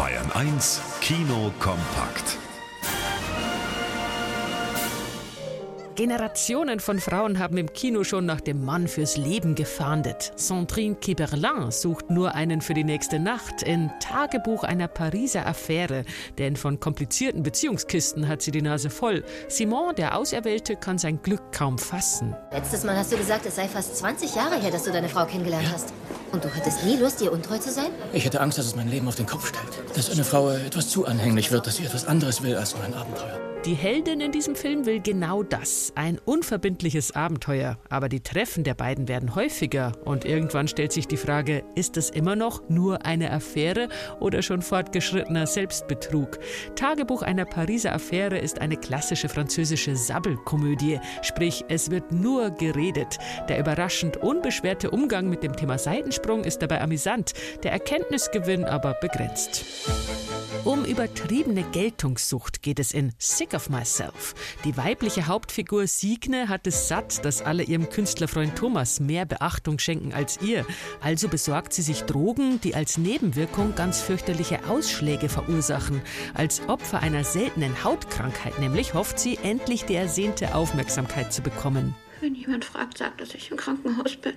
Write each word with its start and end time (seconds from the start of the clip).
Bayern 0.00 0.32
1 0.32 0.80
Kino 1.02 1.52
kompakt. 1.58 2.38
Generationen 5.94 6.80
von 6.80 6.98
Frauen 6.98 7.38
haben 7.38 7.58
im 7.58 7.70
Kino 7.70 8.02
schon 8.02 8.24
nach 8.24 8.40
dem 8.40 8.64
Mann 8.64 8.88
fürs 8.88 9.18
Leben 9.18 9.54
gefahndet. 9.54 10.32
Sandrine 10.36 10.94
Kiberlin 10.94 11.70
sucht 11.70 12.08
nur 12.08 12.34
einen 12.34 12.62
für 12.62 12.72
die 12.72 12.82
nächste 12.82 13.18
Nacht 13.18 13.62
in 13.62 13.90
Tagebuch 14.00 14.64
einer 14.64 14.88
Pariser 14.88 15.46
Affäre, 15.46 16.06
denn 16.38 16.56
von 16.56 16.80
komplizierten 16.80 17.42
Beziehungskisten 17.42 18.26
hat 18.26 18.40
sie 18.40 18.52
die 18.52 18.62
Nase 18.62 18.88
voll. 18.88 19.22
Simon, 19.48 19.94
der 19.96 20.16
Auserwählte, 20.16 20.76
kann 20.76 20.96
sein 20.96 21.20
Glück 21.20 21.52
kaum 21.52 21.76
fassen. 21.76 22.34
Letztes 22.52 22.84
Mal 22.84 22.96
hast 22.96 23.12
du 23.12 23.18
gesagt, 23.18 23.44
es 23.44 23.56
sei 23.56 23.68
fast 23.68 23.98
20 23.98 24.34
Jahre 24.34 24.58
her, 24.58 24.70
dass 24.70 24.84
du 24.84 24.92
deine 24.92 25.10
Frau 25.10 25.26
kennengelernt 25.26 25.66
ja. 25.66 25.72
hast. 25.74 25.92
Und 26.32 26.44
du 26.44 26.54
hattest 26.54 26.84
nie 26.84 26.96
Lust, 26.96 27.20
ihr 27.20 27.32
untreu 27.32 27.58
zu 27.58 27.70
sein? 27.70 27.90
Ich 28.12 28.24
hätte 28.24 28.40
Angst, 28.40 28.58
dass 28.58 28.66
es 28.66 28.76
mein 28.76 28.88
Leben 28.88 29.08
auf 29.08 29.16
den 29.16 29.26
Kopf 29.26 29.48
stellt. 29.48 29.96
Dass 29.96 30.10
eine 30.10 30.24
Frau 30.24 30.50
etwas 30.50 30.88
zu 30.88 31.06
anhänglich 31.06 31.50
wird, 31.50 31.66
dass 31.66 31.76
sie 31.76 31.84
etwas 31.84 32.06
anderes 32.06 32.42
will 32.42 32.56
als 32.56 32.74
nur 32.74 32.84
ein 32.84 32.94
Abenteuer. 32.94 33.49
Die 33.66 33.74
Heldin 33.74 34.22
in 34.22 34.32
diesem 34.32 34.54
Film 34.54 34.86
will 34.86 35.00
genau 35.00 35.42
das, 35.42 35.92
ein 35.94 36.18
unverbindliches 36.24 37.14
Abenteuer. 37.14 37.76
Aber 37.90 38.08
die 38.08 38.20
Treffen 38.20 38.64
der 38.64 38.72
beiden 38.72 39.06
werden 39.06 39.34
häufiger 39.34 39.92
und 40.06 40.24
irgendwann 40.24 40.66
stellt 40.66 40.92
sich 40.92 41.06
die 41.06 41.18
Frage, 41.18 41.62
ist 41.74 41.98
es 41.98 42.08
immer 42.08 42.36
noch 42.36 42.70
nur 42.70 43.04
eine 43.04 43.30
Affäre 43.30 43.90
oder 44.18 44.40
schon 44.40 44.62
fortgeschrittener 44.62 45.46
Selbstbetrug? 45.46 46.38
Tagebuch 46.74 47.20
einer 47.20 47.44
Pariser 47.44 47.92
Affäre 47.92 48.38
ist 48.38 48.62
eine 48.62 48.78
klassische 48.78 49.28
französische 49.28 49.94
Sabbelkomödie, 49.94 50.98
sprich 51.20 51.62
es 51.68 51.90
wird 51.90 52.12
nur 52.12 52.52
geredet. 52.52 53.18
Der 53.50 53.58
überraschend 53.58 54.16
unbeschwerte 54.16 54.90
Umgang 54.90 55.28
mit 55.28 55.42
dem 55.42 55.54
Thema 55.54 55.76
Seitensprung 55.76 56.44
ist 56.44 56.62
dabei 56.62 56.80
amüsant, 56.80 57.34
der 57.62 57.72
Erkenntnisgewinn 57.72 58.64
aber 58.64 58.94
begrenzt. 58.94 59.66
Um 60.64 60.84
übertriebene 60.84 61.62
Geltungssucht 61.62 62.60
geht 62.60 62.78
es 62.80 62.92
in 62.92 63.12
Sick 63.18 63.54
of 63.54 63.70
Myself. 63.70 64.34
Die 64.64 64.76
weibliche 64.76 65.26
Hauptfigur 65.26 65.86
Signe 65.86 66.50
hat 66.50 66.66
es 66.66 66.86
satt, 66.86 67.24
dass 67.24 67.40
alle 67.40 67.62
ihrem 67.62 67.88
Künstlerfreund 67.88 68.56
Thomas 68.56 69.00
mehr 69.00 69.24
Beachtung 69.24 69.78
schenken 69.78 70.12
als 70.12 70.38
ihr. 70.42 70.66
Also 71.00 71.28
besorgt 71.28 71.72
sie 71.72 71.80
sich 71.80 72.02
Drogen, 72.02 72.60
die 72.60 72.74
als 72.74 72.98
Nebenwirkung 72.98 73.74
ganz 73.74 74.02
fürchterliche 74.02 74.68
Ausschläge 74.68 75.30
verursachen. 75.30 76.02
Als 76.34 76.60
Opfer 76.68 77.00
einer 77.00 77.24
seltenen 77.24 77.82
Hautkrankheit 77.82 78.58
nämlich 78.58 78.92
hofft 78.92 79.18
sie, 79.18 79.38
endlich 79.42 79.86
die 79.86 79.94
ersehnte 79.94 80.54
Aufmerksamkeit 80.54 81.32
zu 81.32 81.40
bekommen. 81.40 81.94
Wenn 82.20 82.34
jemand 82.34 82.66
fragt, 82.66 82.98
sag, 82.98 83.16
dass 83.16 83.34
ich 83.34 83.50
im 83.50 83.56
Krankenhaus 83.56 84.16
bin. 84.16 84.34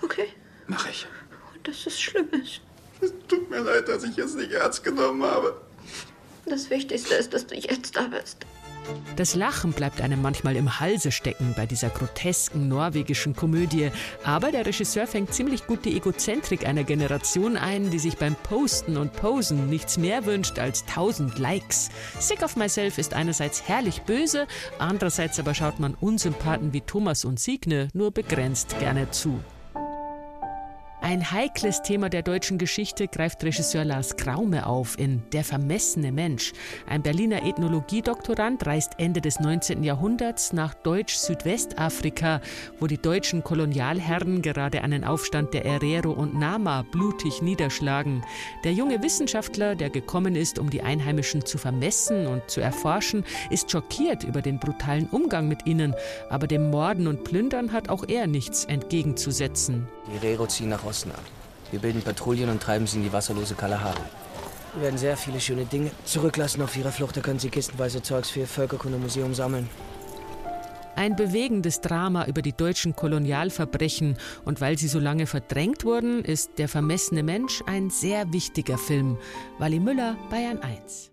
Okay? 0.00 0.28
Mach 0.66 0.88
ich. 0.88 1.06
Und 1.54 1.68
dass 1.68 1.86
es 1.86 2.00
schlimm 2.00 2.30
ist. 2.30 2.62
Es 3.00 3.12
tut 3.28 3.50
mir 3.50 3.60
leid, 3.60 3.88
dass 3.88 4.04
ich 4.04 4.18
es 4.18 4.34
nicht 4.34 4.52
ernst 4.52 4.84
genommen 4.84 5.22
habe. 5.22 5.60
Das 6.46 6.70
Wichtigste 6.70 7.14
ist, 7.14 7.32
dass 7.34 7.46
du 7.46 7.54
jetzt 7.54 7.96
da 7.96 8.08
bist. 8.08 8.46
Das 9.16 9.34
Lachen 9.34 9.72
bleibt 9.72 10.00
einem 10.00 10.22
manchmal 10.22 10.56
im 10.56 10.80
Halse 10.80 11.12
stecken 11.12 11.52
bei 11.56 11.66
dieser 11.66 11.90
grotesken 11.90 12.68
norwegischen 12.68 13.34
Komödie. 13.34 13.90
Aber 14.24 14.50
der 14.50 14.64
Regisseur 14.64 15.06
fängt 15.06 15.34
ziemlich 15.34 15.66
gut 15.66 15.84
die 15.84 15.96
Egozentrik 15.96 16.66
einer 16.66 16.84
Generation 16.84 17.56
ein, 17.56 17.90
die 17.90 17.98
sich 17.98 18.16
beim 18.16 18.34
Posten 18.34 18.96
und 18.96 19.12
Posen 19.12 19.68
nichts 19.68 19.98
mehr 19.98 20.24
wünscht 20.24 20.58
als 20.58 20.86
tausend 20.86 21.38
Likes. 21.38 21.90
Sick 22.18 22.42
of 22.42 22.56
Myself 22.56 22.98
ist 22.98 23.14
einerseits 23.14 23.68
herrlich 23.68 24.02
böse, 24.02 24.46
andererseits 24.78 25.38
aber 25.38 25.54
schaut 25.54 25.80
man 25.80 25.94
Unsympathen 25.94 26.72
wie 26.72 26.80
Thomas 26.80 27.24
und 27.24 27.40
Signe 27.40 27.88
nur 27.92 28.10
begrenzt 28.10 28.78
gerne 28.78 29.10
zu. 29.10 29.40
Ein 31.08 31.32
heikles 31.32 31.80
Thema 31.80 32.10
der 32.10 32.20
deutschen 32.20 32.58
Geschichte 32.58 33.08
greift 33.08 33.42
Regisseur 33.42 33.82
Lars 33.82 34.16
Kraume 34.18 34.66
auf 34.66 34.98
in 34.98 35.22
Der 35.32 35.42
vermessene 35.42 36.12
Mensch. 36.12 36.52
Ein 36.86 37.02
Berliner 37.02 37.46
Ethnologiedoktorand 37.46 38.66
reist 38.66 38.92
Ende 38.98 39.22
des 39.22 39.40
19. 39.40 39.84
Jahrhunderts 39.84 40.52
nach 40.52 40.74
Deutsch-Südwestafrika, 40.74 42.42
wo 42.78 42.86
die 42.86 43.00
deutschen 43.00 43.42
Kolonialherren 43.42 44.42
gerade 44.42 44.82
einen 44.82 45.02
Aufstand 45.02 45.54
der 45.54 45.64
Herero 45.64 46.10
und 46.10 46.34
Nama 46.38 46.82
blutig 46.82 47.40
niederschlagen. 47.40 48.22
Der 48.64 48.74
junge 48.74 49.02
Wissenschaftler, 49.02 49.76
der 49.76 49.88
gekommen 49.88 50.36
ist, 50.36 50.58
um 50.58 50.68
die 50.68 50.82
Einheimischen 50.82 51.42
zu 51.46 51.56
vermessen 51.56 52.26
und 52.26 52.50
zu 52.50 52.60
erforschen, 52.60 53.24
ist 53.48 53.70
schockiert 53.70 54.24
über 54.24 54.42
den 54.42 54.60
brutalen 54.60 55.06
Umgang 55.06 55.48
mit 55.48 55.64
ihnen, 55.64 55.94
aber 56.28 56.46
dem 56.46 56.68
Morden 56.68 57.06
und 57.06 57.24
Plündern 57.24 57.72
hat 57.72 57.88
auch 57.88 58.04
er 58.06 58.26
nichts 58.26 58.66
entgegenzusetzen. 58.66 59.88
Die 60.08 60.18
Herero 60.18 60.46
ziehen 60.46 60.68
nach 60.68 60.84
Osten 60.84 61.10
Osten 61.10 61.12
ab. 61.12 61.22
Wir 61.70 61.80
bilden 61.80 62.02
Patrouillen 62.02 62.48
und 62.48 62.62
treiben 62.62 62.86
sie 62.86 62.96
in 62.96 63.02
die 63.02 63.12
wasserlose 63.12 63.54
Kalahari. 63.54 64.00
Wir 64.74 64.82
werden 64.82 64.98
sehr 64.98 65.16
viele 65.16 65.40
schöne 65.40 65.64
Dinge 65.64 65.90
zurücklassen 66.04 66.62
auf 66.62 66.76
ihrer 66.76 66.92
Flucht. 66.92 67.16
Da 67.16 67.20
können 67.20 67.38
Sie 67.38 67.48
kistenweise 67.48 68.02
Zeugs 68.02 68.30
für 68.30 68.40
Ihr 68.40 68.46
Völkerkundemuseum 68.46 69.34
sammeln. 69.34 69.68
Ein 70.96 71.14
bewegendes 71.14 71.80
Drama 71.80 72.26
über 72.26 72.42
die 72.42 72.52
deutschen 72.52 72.96
Kolonialverbrechen. 72.96 74.16
Und 74.44 74.60
weil 74.60 74.76
sie 74.78 74.88
so 74.88 74.98
lange 74.98 75.26
verdrängt 75.26 75.84
wurden, 75.84 76.24
ist 76.24 76.58
Der 76.58 76.68
vermessene 76.68 77.22
Mensch 77.22 77.62
ein 77.66 77.88
sehr 77.88 78.32
wichtiger 78.32 78.78
Film. 78.78 79.16
Wally 79.58 79.78
Müller, 79.78 80.16
Bayern 80.28 80.58
1. 80.58 81.06